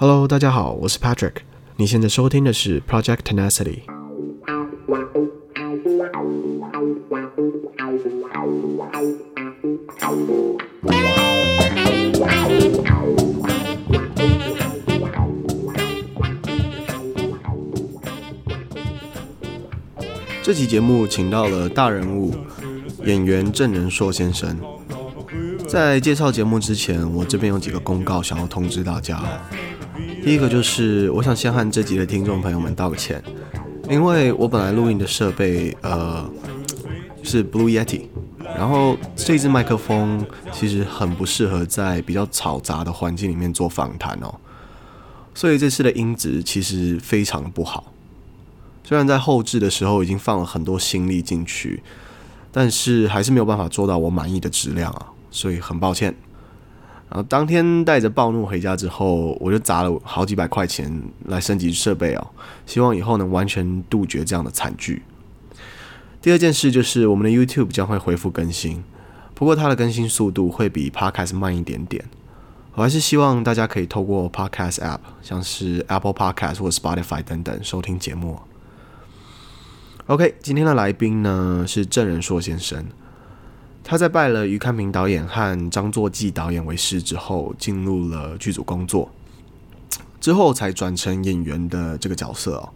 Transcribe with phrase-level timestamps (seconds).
[0.00, 1.32] Hello，大家好，我是 Patrick。
[1.74, 3.80] 你现在收听的是 Project Tenacity。
[20.44, 22.32] 这期节目请到了大人物
[23.04, 24.56] 演员郑仁硕先生。
[25.66, 29.20] 在介绍节目之前，我这边有几个公告想要通知大家。
[30.22, 33.22] 第一个就是，我想先和这集的听众朋友们道个歉，
[33.88, 36.28] 因为我本来录音的设备，呃，
[37.22, 38.02] 是 Blue Yeti，
[38.56, 44.34] 然后这支麦克风其实很不适合在比较嘈杂的环境里面做访谈哦，
[45.34, 47.92] 所以这次的音质其实非常不好。
[48.84, 51.82] 虽然在后置的时候已经放了很多心力进去，
[52.52, 56.14] 但是还是没有办法做到我满意的质量啊，所以很抱歉。
[57.10, 62.28] 然后当天带着暴怒回家之后，我就砸了好几百块钱来升级设备哦，
[62.66, 65.02] 希望以后能完全杜绝这样的惨剧。
[66.20, 68.84] 第二件事就是我们的 YouTube 将会恢复更新，
[69.34, 72.04] 不过它的更新速度会比 Podcast 慢一点点。
[72.74, 78.38] 我还是希望大家可以透过 Podcast App，像是 Apple Podcast 或 Spotify 等等收听节目。
[80.06, 82.84] OK，今天的来宾呢是郑人硕先生。
[83.90, 89.10] 他在拜了余康平导演和张作骥导演为师之后，进入了剧组工作，
[90.20, 92.68] 之后才转成演员的这个角色哦。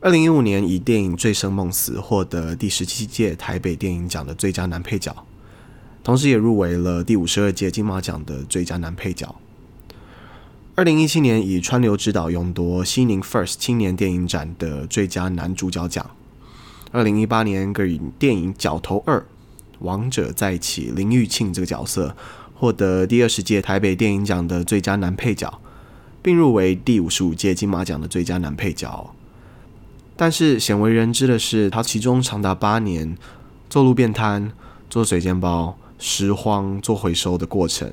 [0.00, 5.14] 二零一五年以电影《醉生梦死》获得第十七届台北电影奖的最佳男配角，
[6.02, 9.32] 同时也入围了第五十二届金马奖的最佳男配角。
[10.74, 16.10] 二零一七年以川流执导勇夺西宁 First 青年电影展的最佳男主角奖。
[16.90, 19.20] 二零一八年更以电影《角头二》。
[19.80, 22.16] 王者再起，林玉庆这个角色
[22.54, 25.60] 获得第二十届台北电影奖的最佳男配角，
[26.22, 29.14] 并入围第五十五届金马奖的最佳男配角。
[30.16, 33.16] 但是鲜为人知的是，他其中长达八年
[33.68, 34.50] 做路边摊、
[34.88, 37.92] 做水煎包、拾荒、做回收的过程，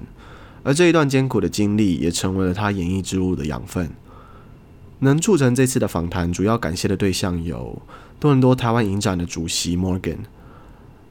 [0.63, 3.91] 而这一段艰苦的经历也成为了他演艺之路的养分。
[5.00, 7.81] 能促成这次的访谈，主要感谢的对象有
[8.21, 10.19] 多伦多台湾影展的主席 Morgan。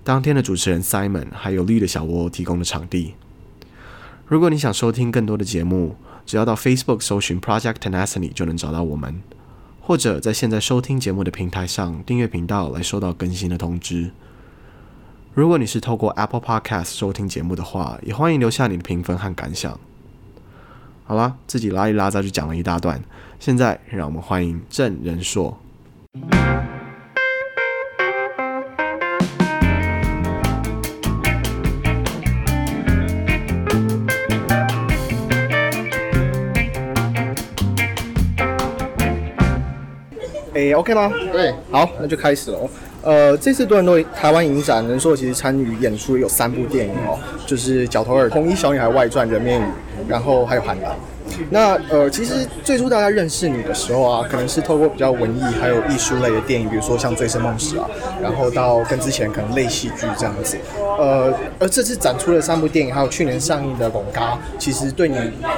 [0.05, 3.15] 当天的主持人 Simon 还有绿的小窝提供的场地。
[4.27, 5.97] 如果你想收听更多的节目，
[6.27, 9.23] 只要到 Facebook 搜寻 Project Tenacity 就能找到我们，
[9.81, 14.11] 或者在现在收听节目的平台上订阅频道来收到更新的通知。
[15.35, 19.79] 如果你是透过 Apple Podcast 收听节目的话，也欢迎留下你的评分和感想。
[21.05, 23.01] 好啦，自己拉一拉杂就讲了一大段，
[23.39, 25.59] 现在让我们欢迎郑仁硕。
[40.69, 41.13] 欸，OK 吗？
[41.33, 42.59] 对，好，那就开始了。
[43.03, 49.65] 呃，这次多伦多台湾影展，人硕其实参与演出有三部电影哦，就是《角头耳》《红衣小女孩外传》《人面鱼》，
[50.09, 50.93] 然后还有《韩蓝》。
[51.51, 57.89] 那呃，其实最初大家认识你的时候啊，可能是透过比较文艺还有艺术类的电影，比如说像《醉生梦死》啊，
[58.23, 60.57] 然后到跟之前可能类戏剧这样子。
[60.99, 65.17] 呃，而这次展出的三部电影，还有去年上映的《龙嘎》，其实对你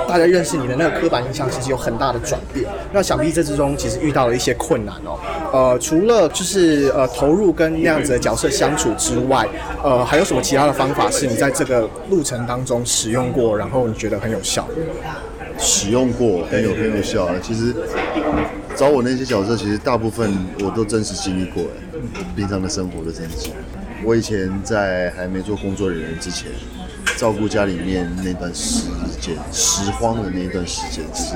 [0.08, 2.64] 大家认识你的那个刻板印象，其实有很大的转变。
[2.92, 5.18] 那想必这之中其实遇到了一些困难哦。
[5.52, 9.46] 呃，除了就是呃投入跟那样子的角色相处之外，
[9.82, 14.66] 呃，还有什么其他的方法是你在这个路程当中使用过，然后你觉得很有效？
[15.58, 17.34] 使用过很有很有效啊！
[17.42, 17.74] 其实
[18.76, 21.64] 找我那些角色，其实大部分我都真实经历过，
[22.36, 23.50] 平常的生活都真实。
[24.02, 26.50] 我以前在还没做工作人员之前，
[27.16, 28.84] 照顾家里面那段时
[29.20, 31.34] 间，拾荒的那一段时间，其实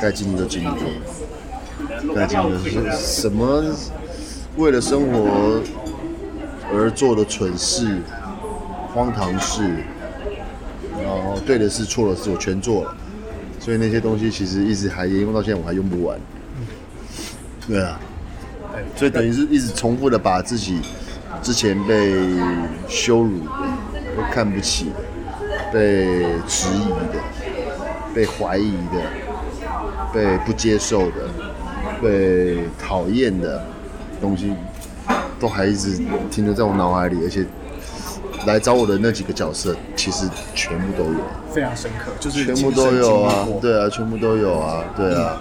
[0.00, 3.64] 该经历的经历过，该经历的是什么？
[4.56, 5.62] 为了生活
[6.72, 7.98] 而做的蠢事、
[8.92, 9.62] 荒唐事，
[11.00, 12.96] 然后对的事、错的事，我全做了。
[13.68, 16.18] 所以那些东西其实一直还沿用到现在，我还用不完。
[17.66, 18.00] 对啊，
[18.96, 20.80] 所以等于是一直重复的把自己
[21.42, 22.14] 之前被
[22.88, 23.50] 羞辱的、
[24.16, 24.94] 被看不起的、
[25.70, 27.20] 被质疑的、
[28.14, 29.02] 被怀疑的、
[30.14, 31.28] 被不接受的、
[32.00, 33.62] 被讨厌的
[34.18, 34.54] 东西，
[35.38, 36.00] 都还一直
[36.30, 37.44] 停留在我脑海里，而且。
[38.48, 41.20] 来找我的那几个角色，其实全部都有，
[41.52, 45.40] 非常深刻，就是全部都有啊，对啊，全部都有啊，对啊。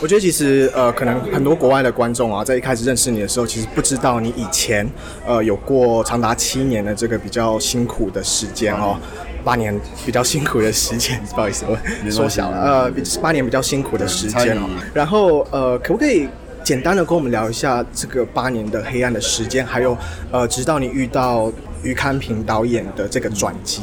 [0.00, 4.88] 我觉得其实呃，可能很多国外的观众啊，在一开始认识你的时候，其实不知道你以前
[5.26, 8.96] 呃有过长达七年的这个比较辛苦的时间哦。
[9.44, 9.76] 八年
[10.06, 11.76] 比较辛苦的时间，不好意思，我
[12.10, 12.56] 缩小了。
[12.58, 14.70] 呃，八年比较辛苦的时间哦。
[14.94, 16.28] 然后呃，可不可以
[16.62, 19.98] 简单的跟我们聊一下这个八年的黑暗的时间，还有
[20.30, 21.52] 呃，直到你遇到
[21.82, 23.82] 余康平导演的这个转机？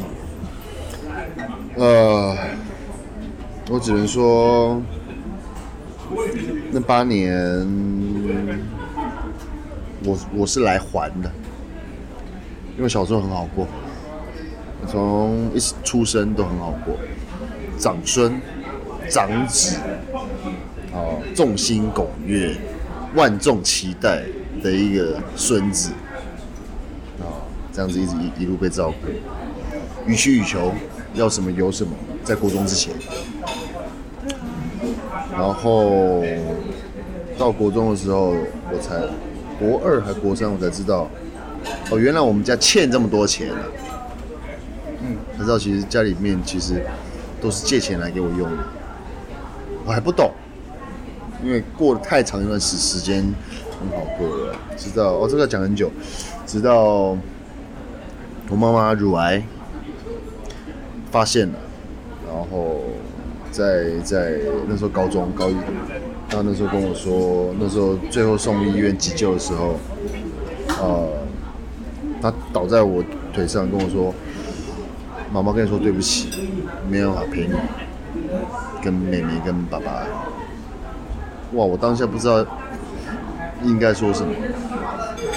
[1.75, 2.35] 呃，
[3.69, 4.81] 我只能说，
[6.71, 7.33] 那八年，
[10.03, 11.31] 我我是来还的，
[12.77, 13.67] 因为小时候很好过。
[14.87, 16.95] 从一出生都很好过，
[17.77, 18.41] 长孙、
[19.09, 19.75] 长子，
[20.93, 22.55] 哦，众星拱月、
[23.13, 24.23] 万众期待
[24.63, 25.91] 的一个孙子，
[27.79, 29.07] 这样子一直一一路被照顾，
[30.05, 30.73] 予取予求，
[31.13, 31.91] 要什么有什么，
[32.25, 32.93] 在国中之前，
[35.31, 36.21] 然后
[37.37, 38.35] 到国中的时候，
[38.69, 38.99] 我才
[39.57, 41.09] 国二还国三，我才知道，
[41.89, 43.63] 哦，原来我们家欠这么多钱啊。
[45.37, 46.83] 才知道其实家里面其实
[47.41, 48.63] 都是借钱来给我用的，
[49.85, 50.29] 我还不懂，
[51.41, 53.23] 因为过了太长一段时时间
[53.79, 55.89] 很好过了，知道哦这个讲很久，
[56.45, 57.17] 直到
[58.49, 59.43] 我妈妈乳癌
[61.11, 61.53] 发现了，
[62.27, 62.81] 然后
[63.51, 65.55] 在在那时候高中高一，
[66.29, 69.75] 她那时候跟我说，那时候最后送医院急救的时候，
[70.67, 71.07] 呃，
[72.21, 73.03] 她倒在我
[73.33, 74.13] 腿上跟我说。
[75.31, 76.27] 妈妈跟你说对不起，
[76.89, 77.53] 没有法陪你，
[78.81, 80.01] 跟妹妹跟爸爸。
[81.53, 82.43] 哇，我当下不知道
[83.63, 84.33] 应该说什么，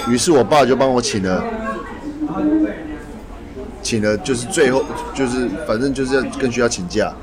[0.09, 1.43] 于是我爸就帮我请了，
[3.83, 4.83] 请了就是最后
[5.13, 7.13] 就是反正就是要跟学校请假，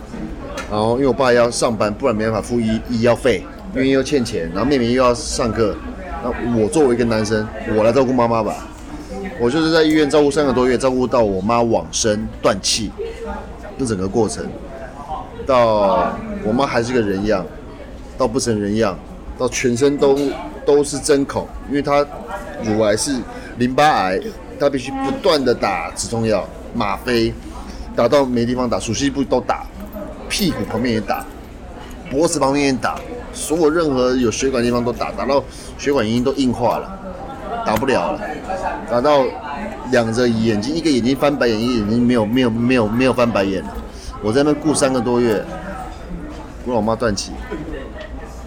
[0.71, 3.43] 然后因为我爸要上班，不然没办法付医医药费，
[3.75, 5.75] 因为又欠钱，然后妹妹又要上课，
[6.23, 8.67] 那我作为一个男生，我来照顾妈妈吧。
[9.41, 12.93] 我就是在医院照顾三个多月，照顾到我妈往生断气，
[13.79, 14.45] 这整个过程，
[15.47, 16.13] 到
[16.45, 17.43] 我妈还是个人样，
[18.19, 18.99] 到不成人样，
[19.39, 20.19] 到全身都
[20.67, 22.07] 都是针孔，因为她
[22.63, 23.13] 乳癌是
[23.57, 24.21] 淋巴癌，
[24.61, 27.33] 他必须不断的打止痛药、吗啡，
[27.97, 29.65] 打到没地方打，手术部都打，
[30.29, 31.25] 屁股旁边也打，
[32.11, 33.01] 脖子旁边也打，
[33.33, 35.43] 所有任何有血管地方都打，打到
[35.79, 36.99] 血管已经都硬化了。
[37.67, 38.21] 打不了了，
[38.91, 39.25] 打到
[39.91, 43.75] 两只眼睛，一个眼睛翻白眼，一个眼睛没有没有没有没有翻白眼了。
[44.23, 45.45] 我在那顾三个多月，
[46.67, 47.33] 让我妈断气，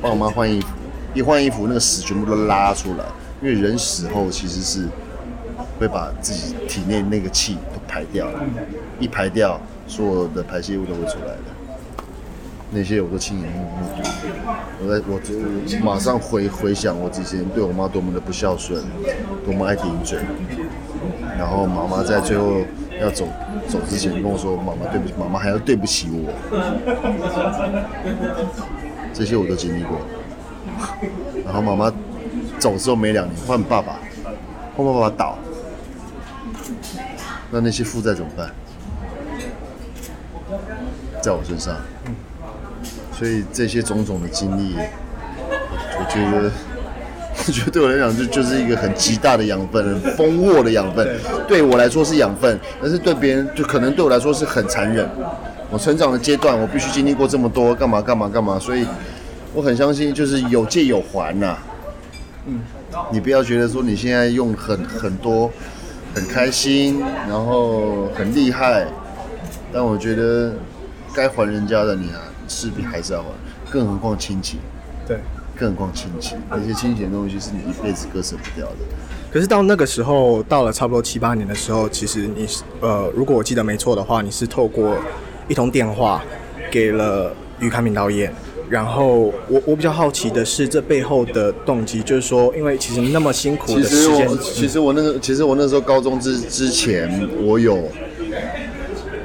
[0.01, 0.67] 帮我妈换衣服，
[1.13, 3.05] 一换衣服那个屎全部都拉出来，
[3.41, 4.87] 因为人死后其实是
[5.83, 8.25] 会把自己体内那个气都排掉，
[9.01, 11.43] 一排掉，所有的排泄物都会出来的。
[12.71, 13.65] 那些我都亲眼目
[14.01, 14.09] 睹，
[14.81, 15.35] 我在我就
[15.83, 18.81] 马上回回想我之前对我妈多么的不孝顺，
[19.45, 20.19] 多么爱顶嘴，
[21.37, 22.61] 然后妈妈在最后
[23.01, 23.27] 要走
[23.67, 26.33] 走之前跟我说：“妈妈对不起，妈妈还要对不起我。”
[29.13, 29.99] 这些我都经历过。
[31.45, 31.93] 然后妈妈
[32.57, 33.99] 走之后没两年换爸爸，
[34.75, 35.37] 换爸爸倒，
[37.53, 38.49] 那那些负债怎么办？
[41.21, 41.77] 在我身上。
[43.15, 46.51] 所以这些种种的经历，我觉得，
[47.47, 51.07] 我觉得对我来讲就就是一个很极大的养分，很丰沃的养分。
[51.47, 55.07] 对我来说是养分，但是对别人就可能对我来说是很残忍。
[55.69, 58.57] 我成长的阶段，我必须经历过这么多，干嘛干嘛干嘛。
[58.57, 58.85] 所以
[59.53, 61.55] 我很相信，就是有借有还呐。
[62.47, 62.59] 嗯，
[63.11, 65.49] 你不要觉得说你现在用很很多，
[66.13, 68.87] 很开心，然后很厉害，
[69.71, 70.53] 但我觉得
[71.13, 72.21] 该还人家的你啊。
[72.45, 73.29] 势必还是要还，
[73.71, 74.59] 更何况亲情。
[75.07, 75.17] 对，
[75.57, 78.75] 更何况亲情，那些亲情的东西是你一辈子割舍不掉的。
[79.31, 84.97] 可是到那个时候，到了差不多七八年的时候，其实你是呃，如果我记得没错的话，你是透过
[85.47, 86.21] 一通电话
[86.69, 88.31] 给了余康平导演。
[88.69, 97.79] 然后我我比较好奇的是，这背后的动机，就是说，因为其实那么辛苦的时间，其实我那个，其实我那时候高中之之前，我有。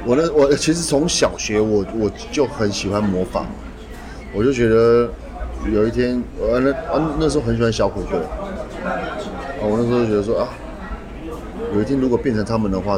[0.05, 3.45] 我那我其实从小学我我就很喜欢模仿，
[4.33, 5.07] 我就觉得
[5.71, 8.17] 有一天，我那啊那时候很喜欢小虎队，
[8.83, 10.49] 啊我那时候就觉得说啊，
[11.75, 12.97] 有一天如果变成他们的话，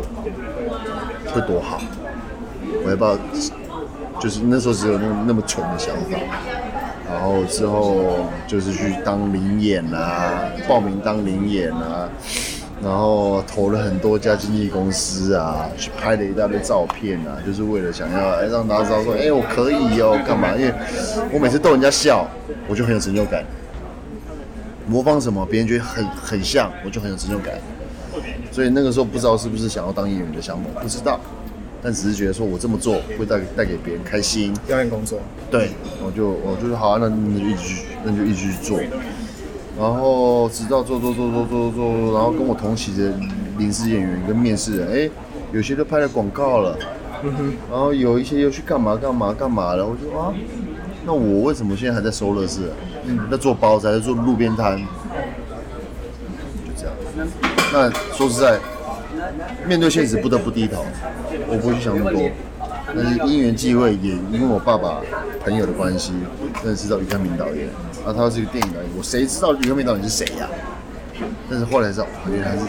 [1.25, 1.81] 会多好，
[2.85, 3.17] 我也不知道，
[4.21, 6.17] 就是那时候只有那那么蠢的想法，
[7.09, 12.07] 然后之后就是去当临演啊，报名当临演啊。
[12.83, 20.55] 然后投了很多家经纪公司啊，去拍了一大堆照片啊，就是为了想要哎让大家知道说，哎我可以哦，干嘛？
[20.55, 20.73] 因为
[21.31, 22.25] 我每次逗人家笑，
[22.67, 23.43] 我就很有成就感。
[24.87, 27.53] 模仿什么，别人觉得很很像，我就很有成就感。
[28.51, 31.19] 所以那个时候不知道是不是想要当演员的想法，不知道。
[31.81, 34.53] 但只是觉得说我这么做会带带给别人开心。
[34.67, 35.19] 表演工作。
[35.49, 35.71] 对，
[36.05, 38.79] 我就我就说好啊，那那就一直去，那就一直去做。
[39.79, 43.11] 然后直到做做做做做做，然后跟我同期的
[43.57, 45.09] 临时演员跟面试人，哎，
[45.51, 46.77] 有些都拍了广告了，
[47.23, 49.83] 嗯，然后有一些又去干嘛干嘛干嘛了。
[49.85, 50.33] 我就说啊，
[51.05, 52.71] 那我为什么现在还在收乐事？
[53.05, 54.77] 嗯，在做包子，还在做路边摊？
[54.77, 54.85] 就
[56.77, 56.93] 这样。
[57.73, 58.59] 那说实在，
[59.67, 60.85] 面对现实不得不低头，
[61.47, 62.29] 我不会去想那么多。
[62.93, 65.01] 但是因缘际会，也因为我爸爸
[65.43, 66.13] 朋友的关系，
[66.65, 67.67] 认识到于康明导演。
[68.05, 70.51] 啊，他是一个电影导演，我谁知道于康明导演是谁呀、啊？
[71.49, 72.65] 但是后来知道，原来他是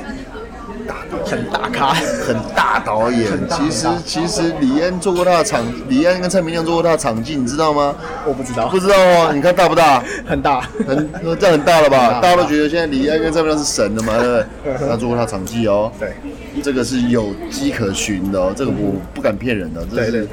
[0.87, 3.31] 大很大咖，很大导演。
[3.49, 7.95] 其实其实李安做过他的场，李安跟蔡明亮做过他的场记，你知道吗？
[8.27, 9.31] 我不知道，不知道哦。
[9.35, 10.03] 你看大不大？
[10.27, 12.21] 很大，很这样很大了吧？
[12.21, 14.89] 大家都觉得现在李安跟蔡明亮是神的嘛，对不对？
[14.89, 15.91] 他做过他场记哦。
[15.99, 16.13] 对，
[16.61, 20.29] 这个是有迹可循的哦，这个我不敢骗人的，这是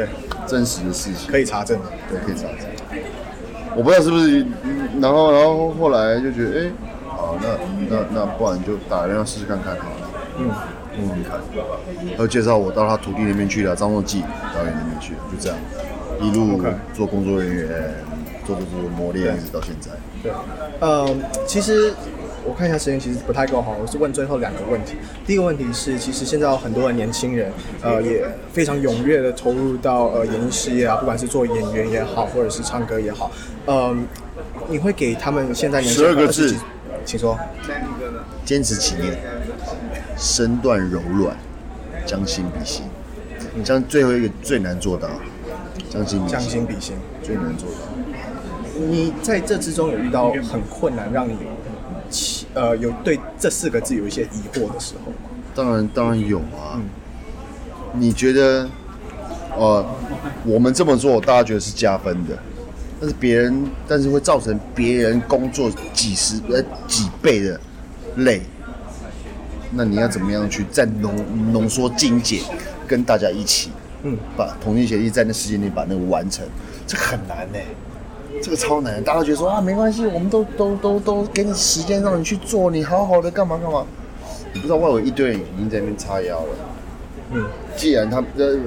[0.47, 2.67] 真实的事情，可以查证的，对，可以查证。
[3.75, 4.45] 我不知道是不是。
[4.99, 6.71] 然后，然后后来就觉得，哎，
[7.07, 7.47] 好，那
[7.89, 10.09] 那那不然就打电话试试看看好了。
[10.39, 10.49] 嗯，
[10.97, 11.39] 问问看。
[12.09, 14.21] 然后介绍我到他徒弟那边去了，张若济
[14.53, 15.57] 导演那边去了，就这样，
[16.19, 16.61] 一路
[16.93, 17.93] 做工作人员，
[18.45, 19.91] 做做做磨练，一直到现在。
[20.21, 20.31] 对，
[20.79, 21.07] 呃，
[21.45, 21.93] 其实
[22.49, 23.71] 我看一下时间，其实不太够哈。
[23.79, 24.95] 我是问最后两个问题。
[25.23, 27.51] 第一个问题是，其实现在有很多的年轻人，
[27.83, 33.31] 呃，也非常踊跃的投入到呃演艺事业啊，不管是做演员也好，或者是唱歌也好，
[33.67, 34.07] 嗯。
[34.67, 36.55] 你会给他们现在年轻人十二个字，
[37.03, 37.37] 请说。
[38.45, 39.17] 坚持几年，
[40.17, 41.35] 身段柔软，
[42.05, 42.85] 将心比心。
[43.55, 45.07] 你将最后一个最难做到，
[45.89, 47.77] 将心将心比心最难做到。
[48.79, 51.35] 你在这之中有遇到很困难，让你
[52.53, 55.17] 呃有对这四个字有一些疑惑的时候吗？
[55.55, 56.75] 当然当然有啊。
[56.75, 56.89] 嗯、
[57.93, 58.69] 你觉得
[59.55, 59.85] 呃
[60.45, 62.37] 我们这么做，大家觉得是加分的？
[62.99, 67.59] 但是别人，但是会造成别人工作几十呃几倍的
[68.17, 68.41] 累。
[69.71, 71.13] 那你要怎么样去再浓
[71.53, 72.41] 浓缩精简，
[72.87, 73.69] 跟大家一起，
[74.03, 76.43] 嗯，把同心协议在那时间内把那个完成，
[76.87, 77.59] 这很难呢，
[78.41, 79.03] 这个超难。
[79.03, 83.85] 大家觉得说啊，没关系，我们都都都都给你时间让你去做，你好好的干嘛干嘛。
[84.53, 86.55] 你不知道外围一堆人已经在那边叉腰了。
[87.31, 88.57] 嗯，既然他呃。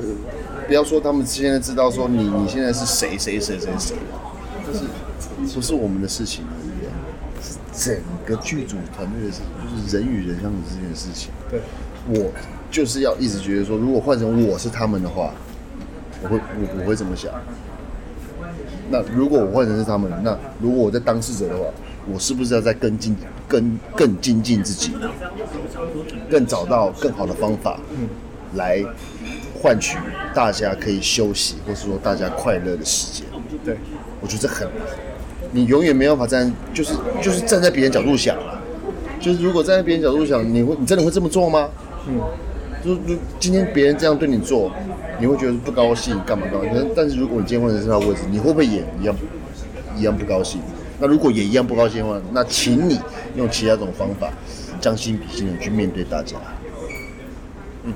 [0.65, 3.97] 不要说他们现在知道说你你现在是谁谁谁谁谁，
[4.65, 4.85] 就是
[5.53, 6.71] 不是我们的事情而已，
[7.43, 7.59] 是
[7.91, 9.47] 整个剧组团队的事情，
[9.85, 11.33] 就是人与人相处这件事情。
[11.51, 11.61] 对，
[12.07, 12.31] 我
[12.71, 15.35] 就是要一直觉得说，如果换成我是他们的话，
[16.23, 17.33] 我会我我会怎么想？
[18.91, 21.65] 那如果我换成是他们，那如果我在当事者的话，
[22.13, 23.17] 我是不是要再更进
[23.49, 24.93] 更更精进自己，
[26.31, 28.09] 更找到更好的方法，嗯，
[28.55, 28.85] 来。
[29.63, 29.97] 换取
[30.35, 33.25] 大家可以休息，或是说大家快乐的时间。
[33.65, 33.77] 对，
[34.21, 34.77] 我觉得这很难。
[35.53, 38.61] 你永远没办法站，就是就是站在别人角度想啊。
[39.21, 41.69] 就是如果站在别人角度想，你会你真的会这么做吗？
[42.09, 42.21] 嗯，
[42.85, 44.71] 就就今天别人这样对你做，
[45.21, 46.71] 你会觉得不高兴，干嘛干嘛？
[46.75, 49.15] 但但是如果你今天换成是他的位置，你会不会也一样
[49.97, 50.61] 一样不高兴？
[50.99, 53.01] 那如果也一样不高兴的话，那请你
[53.37, 54.31] 用其他种方法，
[54.81, 56.37] 将心比心的去面对大家。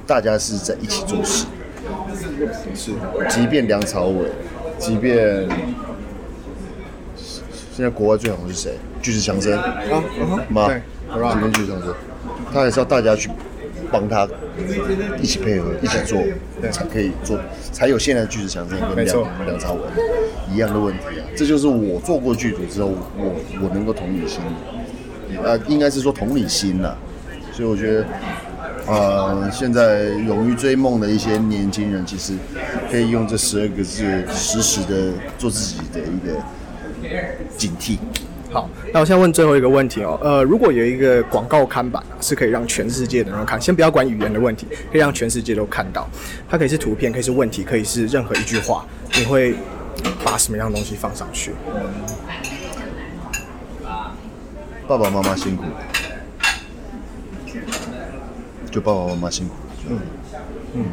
[0.07, 1.47] 大家是在一起做事，
[2.75, 2.91] 是，
[3.29, 4.27] 即便梁朝伟，
[4.79, 5.49] 即便
[7.73, 8.73] 现在国外最红的是谁？
[9.01, 9.77] 巨石强森啊，
[10.49, 11.95] 妈，即便巨石强森，
[12.53, 13.31] 他还是要大家去
[13.91, 14.29] 帮他
[15.21, 16.23] 一起配合，一起做，
[16.71, 17.39] 才可以做，
[17.73, 19.81] 才有现在的巨石强森跟梁梁朝伟
[20.53, 21.25] 一样的问题啊！
[21.37, 24.41] 这就是我做过剧组之后，我我能够同理心，
[25.45, 26.95] 啊，应该是说同理心呐，
[27.53, 28.07] 所以我觉得。
[28.89, 32.35] 呃，现在勇于追梦的一些年轻人，其实
[32.89, 36.41] 可以用这十二个字，实时的做自己的一个
[37.57, 37.99] 警惕。
[38.51, 46.09] 好，那我现在问最后一个问题哦，呃，如果有一个广告看板啊，是可以让全世界的人看，先不要管语言的问题，可以让全世界都看到，
[46.49, 48.87] 它可以是图片，可以是问题，可以是任何一句话，
[49.17, 49.55] 你会
[50.25, 51.53] 把什么样的东西放上去？
[54.89, 55.65] 爸爸妈妈辛苦。
[58.71, 59.55] 就爸爸妈妈辛苦，
[59.89, 59.99] 嗯
[60.75, 60.85] 嗯，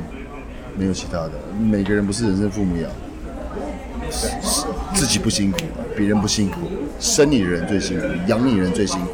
[0.77, 2.89] 没有其他的，每个人不是人生父母养，
[4.93, 5.59] 自己不辛苦，
[5.95, 6.59] 别人不辛苦，
[6.99, 9.07] 生你人最辛苦，养你人最辛苦。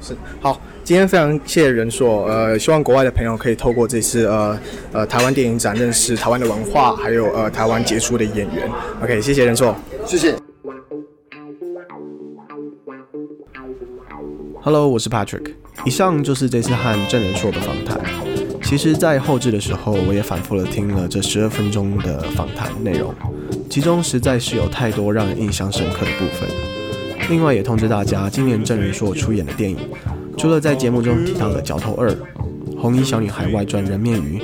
[0.00, 4.58] 是好，今天非常谢谢仁硕，呃，希望国外的朋友可以透过这次呃
[4.92, 8.68] 呃台湾电影展认识台湾的文化，还有呃台湾杰出的演员。
[9.02, 10.34] OK，谢谢仁硕，谢谢。
[14.64, 15.54] Hello，我是 Patrick。
[15.84, 18.21] 以上就是这次和郑仁硕的访谈。
[18.62, 23.14] 其实，在后制的时候，我也反复的听了这十二分钟的访谈内容，
[23.68, 26.48] 其中实在是有太多让人印象深刻的部分。
[27.28, 29.76] 另外，也通知大家，今年郑人硕出演的电影，
[30.38, 32.10] 除了在节目中提到的《角头二》、
[32.78, 34.40] 《红衣小女孩外传人面鱼》，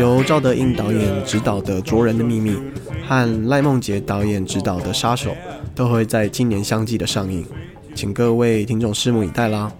[0.00, 2.50] 由赵德胤导演执导的《卓人的秘密》
[3.06, 5.30] 和赖梦杰导演执导的《杀手》，
[5.74, 7.46] 都会在今年相继的上映，
[7.94, 9.70] 请各位听众拭目以待啦。